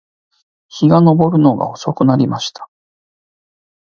[0.67, 2.67] 日が登るのが遅くなりました